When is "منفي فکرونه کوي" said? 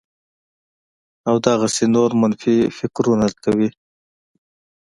2.21-3.69